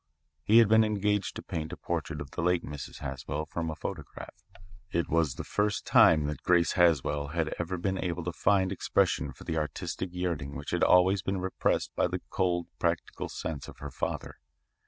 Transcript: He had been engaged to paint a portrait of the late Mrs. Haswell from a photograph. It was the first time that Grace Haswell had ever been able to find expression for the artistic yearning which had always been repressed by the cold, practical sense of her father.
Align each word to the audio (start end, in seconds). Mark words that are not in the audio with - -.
He 0.43 0.57
had 0.57 0.67
been 0.67 0.83
engaged 0.83 1.35
to 1.35 1.43
paint 1.43 1.71
a 1.71 1.77
portrait 1.77 2.21
of 2.21 2.31
the 2.31 2.41
late 2.41 2.63
Mrs. 2.65 3.01
Haswell 3.01 3.45
from 3.45 3.69
a 3.69 3.75
photograph. 3.75 4.33
It 4.91 5.09
was 5.09 5.35
the 5.35 5.43
first 5.43 5.85
time 5.85 6.25
that 6.25 6.41
Grace 6.41 6.71
Haswell 6.71 7.27
had 7.27 7.53
ever 7.59 7.77
been 7.77 8.03
able 8.03 8.23
to 8.23 8.33
find 8.33 8.71
expression 8.71 9.31
for 9.31 9.43
the 9.43 9.57
artistic 9.59 10.09
yearning 10.11 10.55
which 10.55 10.71
had 10.71 10.83
always 10.83 11.21
been 11.21 11.39
repressed 11.39 11.91
by 11.95 12.07
the 12.07 12.23
cold, 12.31 12.65
practical 12.79 13.29
sense 13.29 13.67
of 13.67 13.77
her 13.77 13.91
father. 13.91 14.39